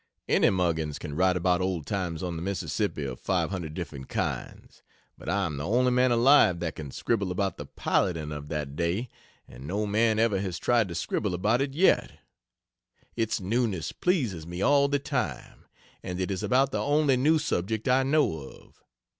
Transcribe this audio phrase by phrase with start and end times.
[0.27, 2.63] Any muggins can write about Old Times on the Miss.
[2.81, 4.81] of 500 different kinds,
[5.15, 8.75] but I am the only man alive that can scribble about the piloting of that
[8.75, 9.09] day
[9.47, 12.17] and no man ever has tried to scribble about it yet.
[13.15, 15.65] Its newness pleases me all the time
[16.01, 18.83] and it is about the only new subject I know of.